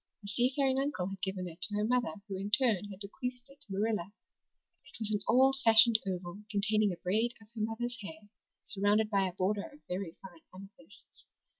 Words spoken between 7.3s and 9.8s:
of her mother's hair, surrounded by a border